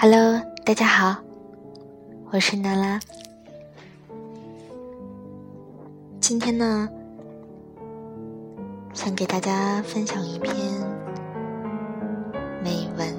[0.00, 1.16] Hello，大家好，
[2.30, 3.00] 我是娜拉。
[6.20, 6.88] 今天呢，
[8.94, 10.54] 想给大家分享一篇
[12.62, 13.12] 美文，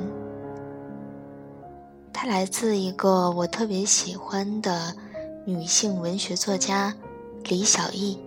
[2.13, 4.95] 它来自一个我特别喜欢的
[5.43, 6.95] 女性文学作家
[7.43, 8.17] 李小艺。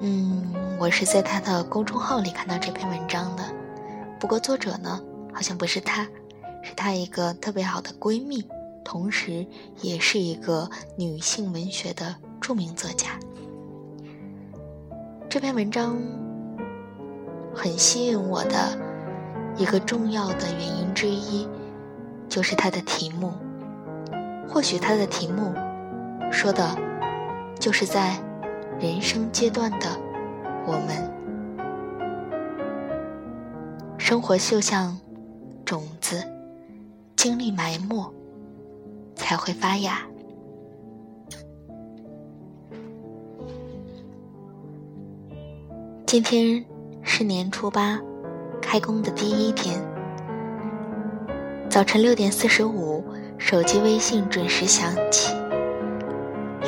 [0.00, 3.42] 嗯，我是在她的公众号里看到这篇文章的，
[4.20, 5.00] 不过作者呢，
[5.32, 6.06] 好像不是她。
[6.66, 8.44] 是她一个特别好的闺蜜，
[8.84, 9.46] 同时
[9.82, 13.10] 也是一个女性文学的著名作家。
[15.28, 15.96] 这篇文章
[17.54, 18.76] 很吸引我的
[19.56, 21.48] 一个重要的原因之一，
[22.28, 23.32] 就是它的题目。
[24.48, 25.54] 或许它的题目
[26.32, 26.76] 说的，
[27.60, 28.18] 就是在
[28.80, 29.86] 人生阶段的
[30.66, 31.12] 我们，
[33.98, 34.98] 生活就像
[35.64, 36.35] 种子。
[37.26, 38.14] 经历埋没，
[39.16, 39.98] 才会发芽。
[46.06, 46.64] 今天
[47.02, 48.00] 是年初八，
[48.62, 49.76] 开工的第一天。
[51.68, 53.02] 早晨六点四十五，
[53.38, 55.34] 手机微信准时响起。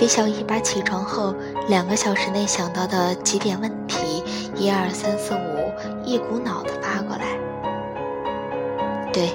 [0.01, 1.33] 李小艺把起床后
[1.69, 4.25] 两个小时内想到的几点问题，
[4.57, 7.39] 一二三四五，一股脑的发过来。
[9.13, 9.31] 对。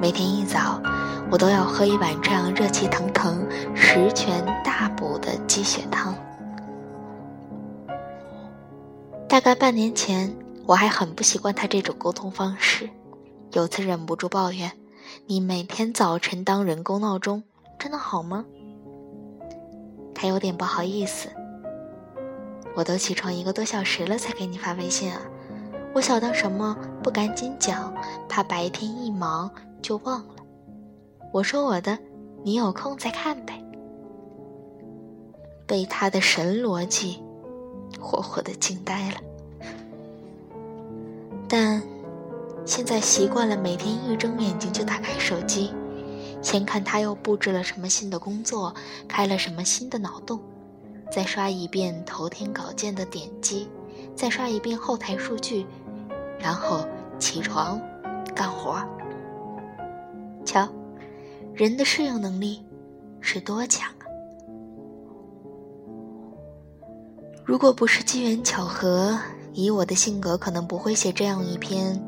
[0.00, 0.80] 每天一早，
[1.28, 6.14] 我都要喝一碗这样热气腾腾、十全大补的鸡血汤。
[9.28, 10.32] 大概半年前，
[10.66, 12.88] 我还很不习惯他这种沟通方式，
[13.52, 14.70] 有次忍不住抱怨
[15.26, 17.42] ：“你每天早晨当人工闹钟，
[17.76, 18.44] 真的好吗？”
[20.14, 21.28] 他有点不好意思
[22.76, 25.20] ：“我都起床一个多小时了才给你发微信啊，
[25.92, 27.92] 我小到什么不赶紧讲，
[28.28, 29.50] 怕白天一忙。”
[29.80, 30.36] 就忘了，
[31.32, 31.98] 我说我的，
[32.42, 33.62] 你有空再看呗。
[35.66, 37.22] 被他的神逻辑
[38.00, 39.16] 活活的惊呆了。
[41.46, 41.82] 但
[42.64, 45.72] 现在习惯了，每天一睁眼睛就打开手机，
[46.42, 48.74] 先看他又布置了什么新的工作，
[49.06, 50.40] 开了什么新的脑洞，
[51.10, 53.68] 再刷一遍头天稿件的点击，
[54.14, 55.66] 再刷一遍后台数据，
[56.38, 56.86] 然后
[57.18, 57.80] 起床
[58.34, 58.82] 干活。
[60.48, 60.66] 瞧，
[61.52, 62.64] 人的适应能力
[63.20, 64.08] 是多强啊！
[67.44, 69.18] 如果不是机缘巧合，
[69.52, 72.02] 以我的性格，可能不会写这样一篇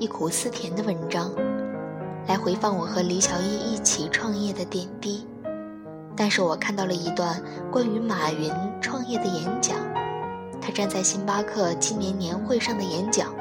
[0.00, 1.32] 忆苦思甜的文章，
[2.26, 5.24] 来回放我和李小艺一起创业的点滴。
[6.16, 9.76] 但是我看到了一段关于马云创业的演讲，
[10.60, 13.32] 他站在星巴克今年年会上的演讲，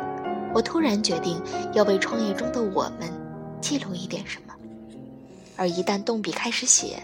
[0.54, 1.42] 我突然决定
[1.74, 3.25] 要为创业中的我们。
[3.66, 4.54] 记录一点什么，
[5.58, 7.02] 而一旦动笔开始写，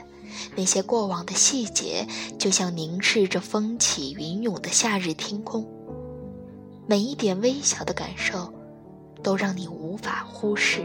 [0.56, 2.06] 那些过往的细节
[2.38, 5.68] 就像凝视着风起云涌的夏日天空，
[6.86, 8.54] 每一点微小的感受，
[9.24, 10.82] 都让你无法忽视。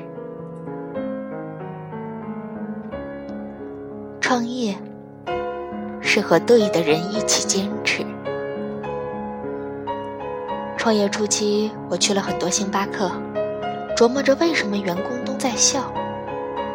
[4.19, 4.75] 创业
[6.01, 8.03] 是和对的人一起坚持。
[10.79, 13.13] 创业初期，我去了很多星巴克。
[13.97, 15.91] 琢磨着为什么员工都在笑，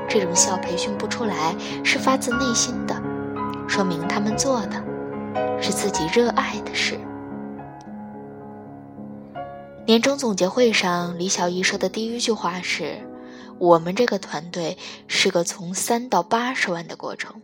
[0.09, 2.99] 这种笑培训不出来，是发自内心的，
[3.67, 4.83] 说明他们做的
[5.61, 6.99] 是自己热爱的事。
[9.85, 12.97] 年终总结会上，李小艺说的第一句话是
[13.59, 14.75] ：“我们这个团队
[15.07, 17.39] 是个从三到八十万的过程，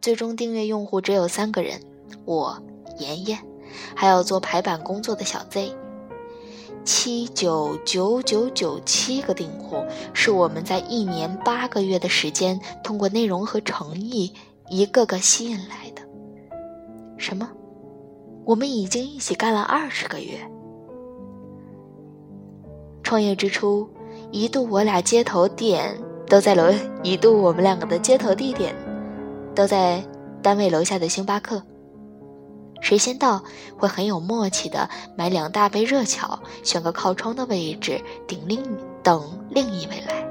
[0.00, 1.80] 最终订阅用户只有三个人，
[2.24, 2.62] 我
[2.98, 3.40] 妍妍，
[3.96, 5.76] 还有做排版工作的小 Z。”
[6.88, 9.84] 七九九九九七个订户，
[10.14, 14.32] 是我们在一年八个月的时间，通过内容和诚意，
[14.70, 16.00] 一个个吸引来的。
[17.18, 17.46] 什么？
[18.46, 20.40] 我们已经一起干了二十个月。
[23.02, 23.86] 创业之初，
[24.30, 25.94] 一度我俩接头点
[26.26, 26.72] 都在楼，
[27.02, 28.74] 一度我们两个的接头地点
[29.54, 30.02] 都在
[30.40, 31.62] 单位楼下的星巴克。
[32.80, 33.42] 谁先到，
[33.76, 38.62] 会很有默契的买两大杯热巧，选个靠窗的位置，顶另
[39.02, 40.26] 等另一位来。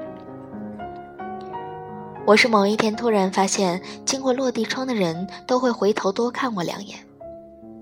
[2.26, 6.98] 我是某一天突然发现，经过落地窗的人都会回头多看我两眼。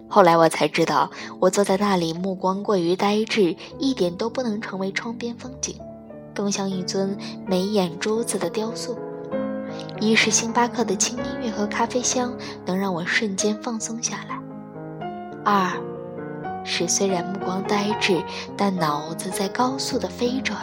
[0.08, 1.10] 后来我才知道，
[1.40, 5.76] 我坐在那里，目光过于呆滞，一点都不能成为窗边风景，
[6.32, 8.96] 更像一尊没眼珠子的雕塑。
[10.00, 12.32] 一是星巴克的轻音乐和咖啡香，
[12.64, 14.38] 能让我瞬间放松下来。
[15.48, 15.70] 二，
[16.64, 18.20] 是虽然目光呆滞，
[18.56, 20.58] 但脑子在高速的飞转，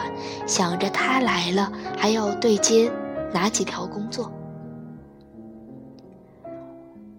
[0.46, 2.92] 想着他来了，还要对接
[3.32, 4.30] 哪几条工作。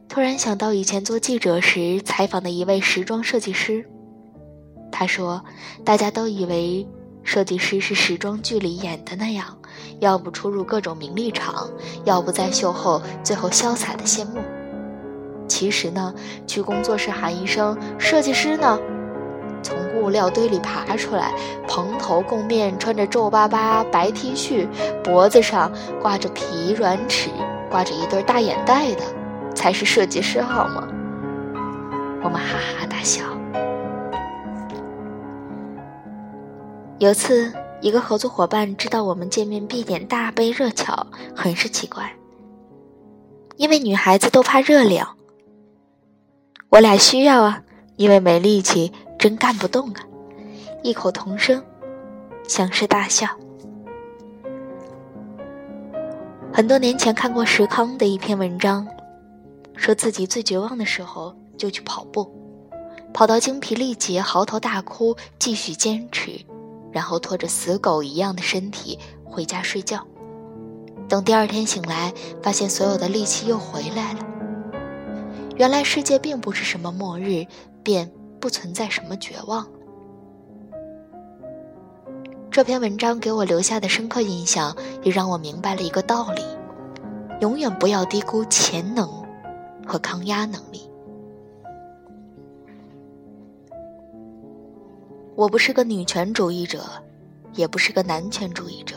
[0.08, 3.84] 突然想到以前做记者时采访的一位时装设计师，
[4.92, 5.44] 他说
[5.84, 6.88] ：“大家都以为
[7.24, 9.58] 设计师是时装剧里演的那样，
[10.02, 11.68] 要不出入各种名利场，
[12.04, 14.38] 要不在秀后最后潇洒的谢幕。
[15.56, 16.13] 其实呢，
[16.46, 18.78] 去工作室喊一声‘设计师呢’，
[19.63, 21.31] 从物料堆里爬出来，
[21.66, 24.68] 蓬头垢面，穿着皱巴巴白 T 恤，
[25.02, 25.72] 脖子上
[26.02, 27.30] 挂着皮软尺，
[27.72, 29.04] 挂着一对大眼袋的。”
[29.56, 30.86] 才是设计师好吗？
[32.22, 33.24] 我们哈哈大笑。
[37.00, 42.12] 有次，一个合作伙伴知道我们见面必点大杯热巧，很是奇怪，
[43.56, 45.16] 因为女孩子都怕热凉。
[46.70, 47.64] 我俩需要啊，
[47.96, 50.02] 因为没力气，真干不动啊。
[50.84, 51.64] 异口同声，
[52.48, 53.28] 相视大笑。
[56.52, 58.88] 很多年前看过石康的一篇文章。
[59.78, 62.32] 说自己最绝望的时候就去跑步，
[63.14, 66.40] 跑到精疲力竭、嚎啕大哭，继续坚持，
[66.94, 70.02] 然后拖着死狗一样的身体回家睡觉。
[71.10, 74.20] 等第二天醒来，发现所有的力气又回来了。
[75.56, 77.46] 原来世界并不是什么末日，
[77.84, 78.10] 便
[78.40, 79.68] 不存在什么绝望。
[82.50, 86.42] 这篇文章给我留下的深刻印象，也让我明白了一个道理：
[87.42, 89.25] 永远不要低估潜能。
[89.88, 90.90] 和抗压能力。
[95.36, 96.86] 我不是个女权主义者，
[97.54, 98.96] 也不是个男权主义者，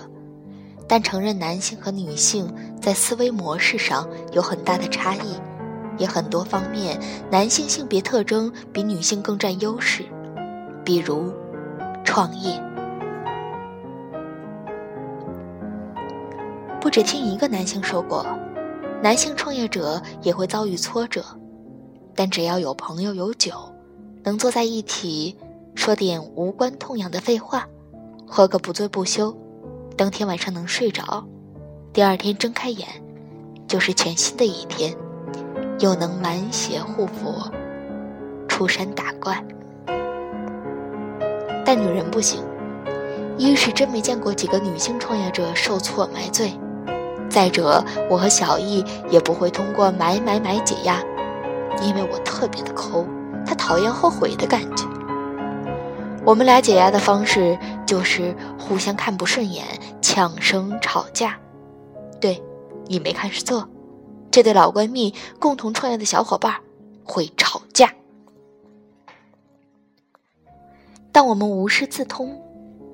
[0.89, 2.51] 但承认男性和女性
[2.81, 5.35] 在思维模式上有很大的差异，
[5.99, 6.99] 也很多方面
[7.31, 10.05] 男性性别特征比女性更占优势，
[10.85, 11.33] 比如
[12.05, 12.63] 创业。
[16.81, 18.25] 不止听一个男性说过。
[19.01, 21.25] 男性创业者也会遭遇挫折，
[22.17, 23.53] 但只要有朋友有酒，
[24.25, 25.37] 能坐在一起
[25.77, 27.65] 说点无关痛痒的废话，
[28.27, 29.33] 喝个不醉不休，
[29.97, 31.25] 当天晚上能睡着，
[31.93, 32.89] 第二天睁开眼
[33.69, 34.93] 就是全新的一天，
[35.79, 37.51] 又能满血护佛，
[38.49, 39.43] 出山打怪。
[41.65, 42.43] 但女人不行，
[43.37, 46.53] 一是真没见过几个女性创业者受挫买醉。
[47.29, 50.99] 再者，我和小易也不会通过买买买解压，
[51.83, 53.07] 因为我特别的抠，
[53.47, 54.85] 他讨厌后悔的感觉。
[56.25, 59.65] 我们俩解压的方式就是互相看不顺眼，
[60.01, 61.37] 呛声吵架。
[62.19, 62.43] 对，
[62.87, 63.69] 你没看是错，
[64.31, 66.61] 这对老闺蜜共同创业的小伙伴
[67.05, 67.93] 会吵架，
[71.11, 72.41] 但我们无师自通，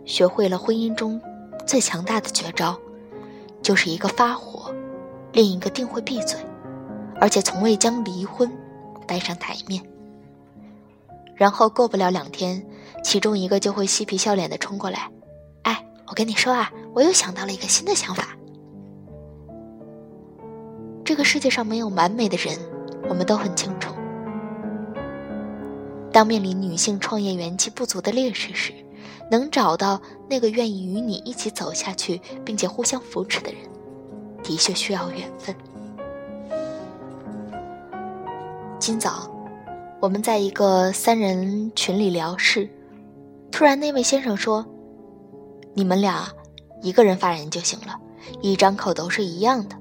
[0.04, 1.20] 学会了婚姻中
[1.66, 2.78] 最强大的绝招。
[3.62, 4.70] 就是一个发火，
[5.32, 6.38] 另一个定会闭嘴，
[7.18, 8.50] 而且从未将离婚
[9.06, 9.82] 带上台面。
[11.34, 12.62] 然后过不了两天，
[13.02, 15.10] 其中一个就会嬉皮笑脸的冲过来
[15.64, 18.36] ：“哎，我跟你说啊，我又想到了一个新的想法。”
[21.04, 22.58] 这个世界上没有完美的人，
[23.10, 23.94] 我们都很清楚。
[26.10, 28.72] 当面临女性创业元气不足的劣势时，
[29.30, 33.60] 能找到那个愿意与你一起走下去，并且互相扶持的人，
[34.42, 35.54] 的确需要缘分。
[38.78, 39.30] 今早，
[40.00, 42.66] 我们在一个三人群里聊事，
[43.52, 44.64] 突然那位先生说
[45.74, 46.28] ：“你们俩
[46.80, 47.94] 一个人发言就行了，
[48.40, 49.76] 一张口都是一样的。”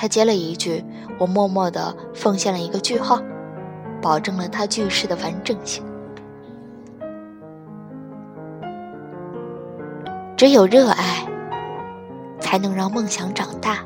[0.00, 0.82] 他接了一句，
[1.18, 3.20] 我默默的奉献了一个句号，
[4.00, 5.84] 保证了他句式的完整性。
[10.38, 11.28] 只有热爱，
[12.40, 13.84] 才能让梦想长大。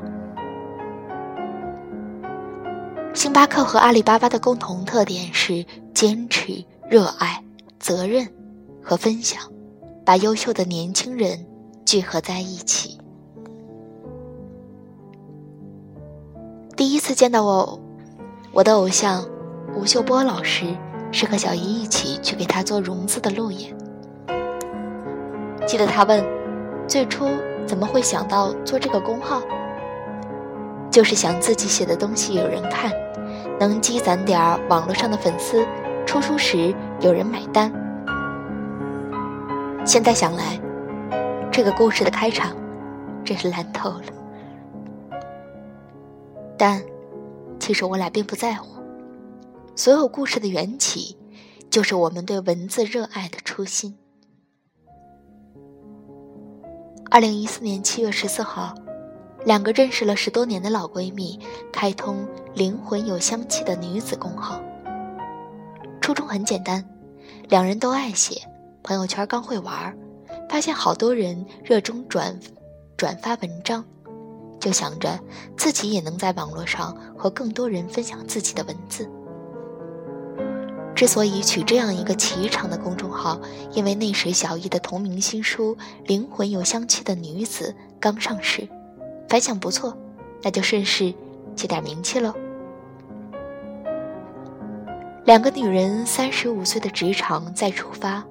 [3.13, 7.43] 星巴克和阿里巴巴的共同特点是坚持、热爱、
[7.77, 8.25] 责任
[8.81, 9.41] 和分享，
[10.05, 11.45] 把优秀的年轻人
[11.85, 12.97] 聚合在一起。
[16.85, 17.79] 第一次见到我，
[18.51, 19.25] 我的偶像
[19.75, 20.67] 吴秀波老师
[21.11, 23.75] 是和小姨一起去给他做融资的路演。
[25.65, 26.23] 记得他问。
[26.87, 27.27] 最初
[27.65, 29.41] 怎么会想到做这个公号？
[30.91, 32.91] 就是想自己写的东西有人看，
[33.59, 34.39] 能积攒点
[34.69, 35.65] 网络上的粉丝，
[36.05, 37.73] 出书时有人买单。
[39.83, 40.61] 现在想来，
[41.51, 42.55] 这个故事的开场
[43.23, 44.24] 真是烂透了。
[46.57, 46.81] 但
[47.59, 48.81] 其实我俩并不在乎，
[49.75, 51.17] 所有故事的缘起，
[51.69, 53.97] 就是我们对文字热爱的初心。
[57.11, 58.75] 二零一四年七月十四号，
[59.45, 61.39] 两个认识了十多年的老闺蜜
[61.71, 64.61] 开通灵魂有香气的女子公号。
[66.01, 66.83] 初衷很简单，
[67.49, 68.41] 两人都爱写，
[68.83, 69.95] 朋友圈刚会玩，
[70.49, 72.37] 发现好多人热衷转
[72.97, 73.83] 转发文章，
[74.65, 75.19] 就想着
[75.55, 79.07] 自己也能在网络上和更多人分享自己的文字。
[80.95, 83.39] 之所以取这样一个奇长的公众号，
[83.73, 85.75] 因为那时小易的同名新书
[86.07, 88.67] 《灵魂有香气的女子》刚上市。
[89.29, 89.95] 反响不错，
[90.41, 91.13] 那就顺势
[91.55, 92.33] 借点名气喽。
[95.25, 98.23] 两个女人三十五岁的职场再出发，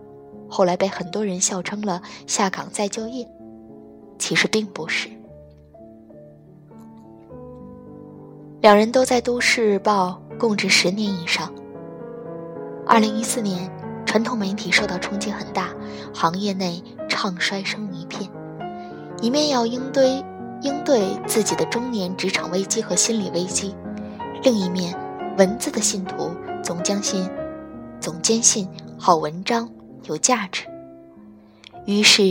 [0.49, 3.25] 后来被很多人笑称了下岗再就业，
[4.19, 5.09] 其实并不是。
[8.65, 11.53] 两人都在都市报供职十年以上。
[12.87, 13.71] 二零一四年，
[14.07, 15.69] 传统媒体受到冲击很大，
[16.15, 18.27] 行业内唱衰声一片，
[19.21, 20.25] 一面要应对。
[20.63, 23.75] 应对自己的中年职场危机和心理危机，
[24.43, 24.99] 另一面，
[25.37, 26.31] 文字的信徒
[26.63, 27.29] 总将信，
[28.01, 28.67] 总坚信
[28.97, 29.69] 好文章
[30.05, 30.65] 有价值。
[31.85, 32.23] 于是，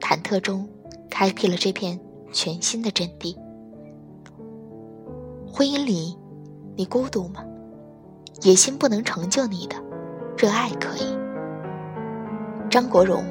[0.00, 0.66] 忐忑中
[1.10, 2.00] 开辟了这片
[2.32, 3.36] 全新的阵地。
[5.56, 6.18] 婚姻里，
[6.74, 7.40] 你孤独吗？
[8.42, 9.76] 野心不能成就你的，
[10.36, 11.16] 热爱可以。
[12.68, 13.24] 张国荣，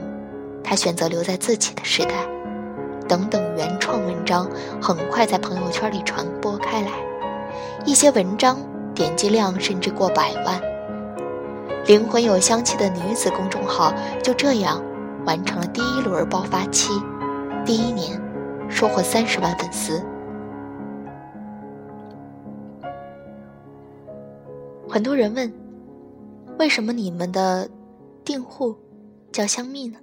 [0.63, 2.25] 他选择留在自己的时代。
[3.10, 4.50] 等等，原创文章
[4.82, 6.92] 很快在朋友圈里传播开来，
[7.84, 8.58] 一些文章
[8.96, 10.62] 点击量甚至过百万。
[11.88, 14.82] 灵魂有香气的女子公众号就这样
[15.25, 16.94] 完成了第一轮爆发期，
[17.65, 18.18] 第一年
[18.70, 20.01] 收获三十万粉丝。
[24.94, 25.52] 很多人问，
[26.60, 27.68] 为什么你们的
[28.24, 28.78] 订户
[29.32, 29.98] 叫香蜜呢？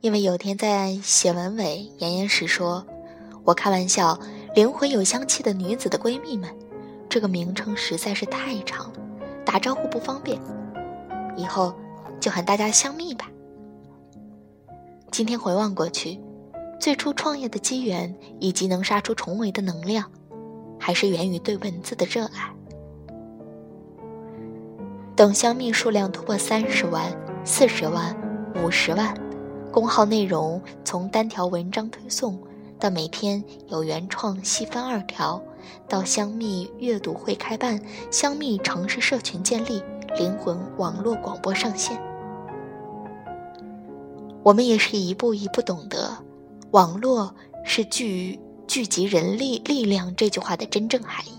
[0.00, 2.84] 因为有天在写文尾言言时说
[3.46, 4.18] ：“我开玩笑，
[4.56, 6.52] 灵魂有香气的女子的闺蜜们，
[7.08, 8.98] 这个名称实在是太长了，
[9.44, 10.40] 打招呼不方便，
[11.36, 11.72] 以后
[12.18, 13.30] 就喊大家香蜜吧。”
[15.12, 16.20] 今天回望过去，
[16.80, 20.10] 最初创业的机缘以及能杀出重围的能量，
[20.80, 22.52] 还是源于对文字的热爱。
[25.16, 27.10] 等香蜜数量突破三十万、
[27.42, 28.14] 四十万、
[28.62, 29.16] 五十万。
[29.72, 32.38] 公号内容从单条文章推送，
[32.78, 35.42] 到每天有原创细分二条，
[35.88, 37.80] 到香蜜阅读会开办，
[38.10, 39.82] 香蜜城市社群建立，
[40.18, 41.98] 灵魂网络广播上线。
[44.42, 46.14] 我们也是一步一步懂得，
[46.72, 51.32] 网络是聚聚集人力力量这句话的真正含义，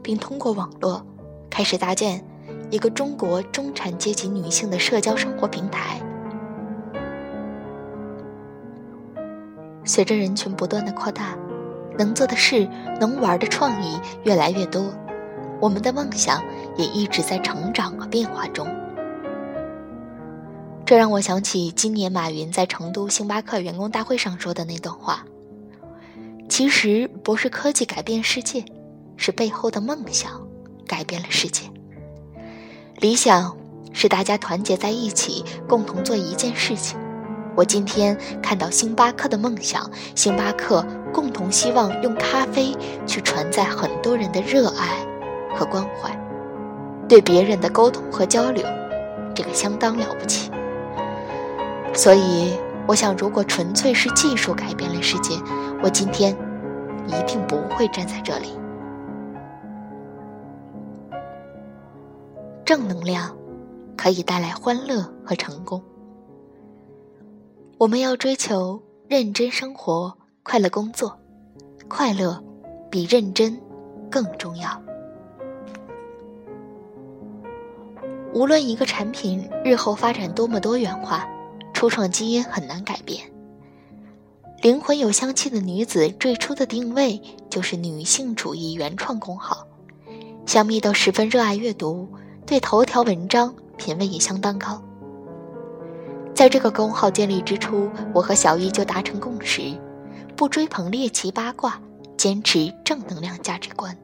[0.00, 1.04] 并通过网络
[1.50, 2.24] 开始搭建
[2.70, 6.00] 一个中国中产阶级女性的社交生活平台。
[9.84, 11.36] 随着人群不断的扩大，
[11.96, 12.68] 能做的事、
[13.00, 14.92] 能玩的创意越来越多，
[15.60, 16.42] 我们的梦想
[16.76, 18.68] 也一直在成长和变化中。
[20.84, 25.24] 这让我想起今年马云在成都星巴克员工大会上说的那段话
[26.48, 28.64] ：“其实不是科技改变世界，
[29.16, 30.46] 是背后的梦想
[30.86, 31.64] 改变了世界。
[33.00, 33.56] 理想
[33.92, 36.98] 是大家团结在一起，共同做一件事情。”
[37.54, 42.76] 我今天看到星巴克的梦想，星巴克共同希望用咖啡
[43.06, 44.98] 去传载很多人的热爱
[45.54, 46.10] 和关怀，
[47.08, 48.64] 对别人的沟通和交流，
[49.32, 50.50] 这个相当了不起。
[51.94, 52.52] 所以，
[52.86, 55.34] 我想，如果纯粹是技术改变了世界，
[55.82, 56.36] 我今天
[57.06, 58.58] 一定不会站在这里。
[62.68, 63.34] 正能量
[63.96, 65.82] 可以带来欢乐和成功。
[67.78, 71.18] 我们要追求认真生活、快乐工作，
[71.88, 72.44] 快乐
[72.90, 73.58] 比认真
[74.10, 74.82] 更重要。
[78.34, 81.26] 无论一个产品日后发展多么多元化，
[81.72, 83.32] 初创基因很难改变。
[84.60, 89.66] 灵魂有香气的女子最初的定位就是女性主义原创公号，
[90.44, 92.06] 小蜜都十分热爱阅读，
[92.48, 94.82] 对头条文章品味也相当高。
[96.34, 99.60] 在这个公号建立之初，我和小易就达成共识，
[100.34, 101.78] 不追捧猎奇八卦，
[102.16, 103.94] 坚持正能量价值观。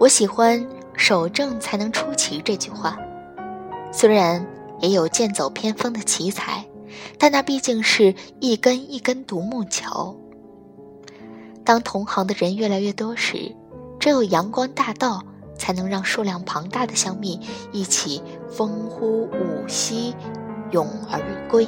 [0.00, 2.98] 我喜欢“守正才能出奇”这句话，
[3.92, 4.44] 虽然
[4.80, 6.64] 也有剑走偏锋的奇才，
[7.16, 10.16] 但那毕竟是一根一根独木桥。
[11.62, 13.54] 当同行的人越来越多时，
[13.98, 15.22] 只有阳光大道。
[15.58, 17.40] 才能让数量庞大的香蜜
[17.72, 20.14] 一起风呼舞兮，
[20.70, 21.66] 咏而归。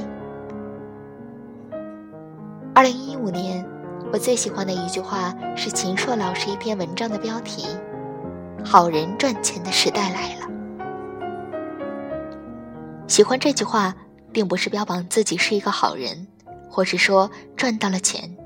[2.73, 3.67] 二零一五年，
[4.13, 7.67] 我最喜欢的一句话是秦朔老师一篇文章的标题
[8.65, 10.47] ：“好人赚钱的时代来了。”
[13.09, 13.93] 喜欢这句话，
[14.33, 16.29] 并不是标榜自己是一个好人，
[16.71, 18.37] 或是说赚到了钱，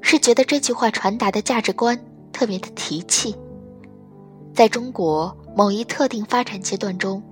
[0.00, 1.98] 是觉得这句话传达的价值观
[2.36, 3.34] 特别的提气。
[4.52, 7.22] 在中国某一特定发展阶段中。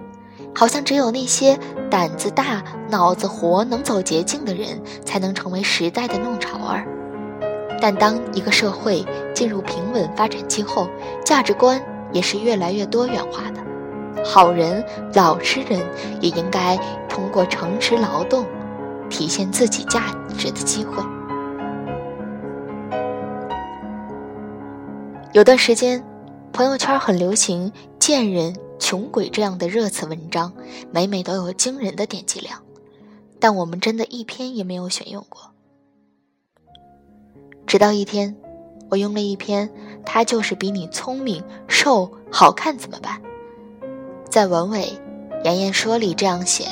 [0.56, 1.58] 好像只有那些
[1.90, 6.86] 胆子大、脑子活、能走捷径的人，才能成为时代的弄潮儿。
[7.80, 10.88] 但当一个社会进入平稳发展期后，
[11.24, 11.82] 价值观
[12.12, 13.60] 也是越来越多元化的。
[14.24, 15.80] 好人、老实人
[16.20, 18.46] 也应该通过诚实劳动，
[19.10, 21.02] 体现自己价值的机会。
[25.34, 26.00] 有段时间，
[26.52, 28.54] 朋友圈很流行“贱人”。
[28.78, 30.52] 穷鬼这样的热词文章，
[30.92, 32.62] 每每都有惊人的点击量，
[33.40, 35.50] 但我们真的一篇也没有选用过。
[37.66, 38.36] 直到一天，
[38.90, 39.68] 我用了一篇
[40.06, 43.20] “他就是比你聪明、瘦、好看，怎么办？”
[44.30, 44.92] 在文尾
[45.42, 46.66] 言言说里这样写。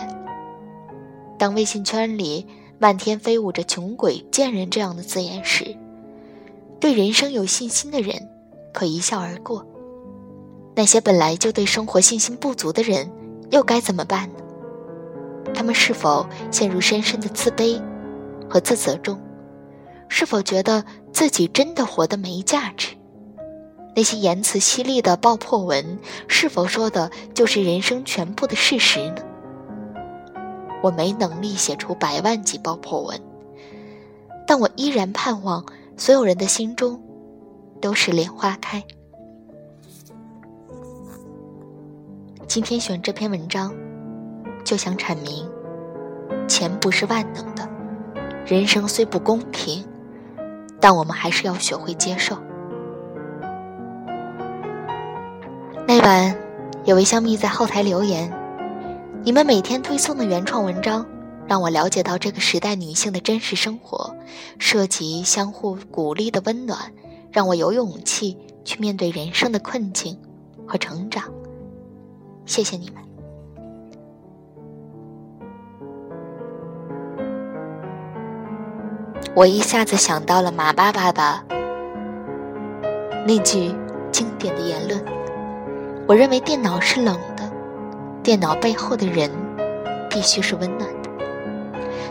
[1.36, 2.46] 当微信圈里
[2.78, 5.76] 漫天飞舞着“穷鬼”“贱人”这样的字眼时，
[6.78, 8.28] 对人生有信心的人
[8.72, 9.66] 可一笑而过。
[10.74, 13.10] 那些本来就对生活信心不足的人，
[13.50, 14.36] 又该怎么办呢？
[15.54, 17.80] 他们是否陷入深深的自卑
[18.48, 19.20] 和自责中？
[20.08, 22.96] 是否觉得自己真的活得没价值？
[23.94, 29.16] 那些言辞犀利的爆破文，是否说的就是人生全部的事实呢？
[30.82, 33.20] 我没能力写出百万级爆破文，
[34.46, 35.64] 但我依然盼望
[35.98, 36.98] 所有人的心中
[37.82, 38.82] 都是莲花开。
[42.46, 43.74] 今天选这篇文章，
[44.64, 45.50] 就想阐明：
[46.46, 47.68] 钱不是万能的，
[48.46, 49.84] 人生虽不公平，
[50.80, 52.36] 但我们还是要学会接受。
[55.88, 56.36] 那晚，
[56.84, 58.32] 有位香蜜在后台留言
[59.24, 61.04] ：“你们每天推送的原创文章，
[61.48, 64.14] 让我了解到这个时代女性的真实生活，
[64.60, 66.92] 涉及相互鼓励的温暖，
[67.32, 70.16] 让我有勇气去面对人生的困境
[70.66, 71.24] 和成长。”
[72.46, 73.02] 谢谢你们。
[79.34, 81.42] 我一下子想到了马爸爸的
[83.26, 83.74] 那句
[84.10, 85.02] 经典的言论
[86.06, 87.50] ：“我认为电脑是冷的，
[88.22, 89.30] 电脑背后的人
[90.10, 91.10] 必须是温暖的。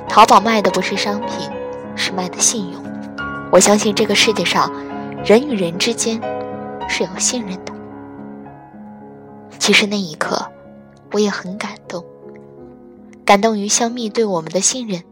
[0.10, 1.48] 淘宝卖的不是商品，
[1.96, 2.82] 是卖的信用。
[3.52, 4.72] 我相信这个世界上，
[5.24, 6.20] 人与人之间
[6.90, 7.74] 是有信任的。”
[9.60, 10.52] 其实那一刻，
[11.12, 12.04] 我也很感动，
[13.24, 15.04] 感动于香蜜对我们的信任，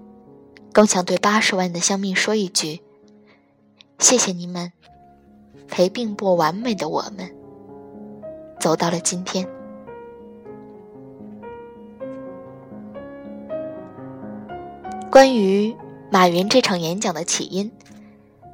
[0.74, 2.82] 更想对八十万的香蜜说一句：
[4.00, 4.72] 谢谢你们，
[5.68, 7.32] 陪并不完美的我们
[8.60, 9.48] 走到了今天。
[15.12, 15.76] 关于
[16.12, 17.72] 马云这场演讲的起因，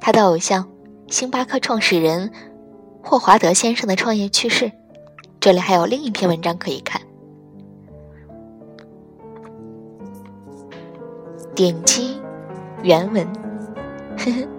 [0.00, 0.68] 他的偶像
[1.08, 2.32] 星巴克创始人
[3.02, 4.72] 霍华德先生的创业趣事。
[5.38, 7.00] 这里还有另一篇文章可以看，
[11.54, 12.20] 点击
[12.82, 13.24] 原文。
[14.18, 14.55] 呵呵。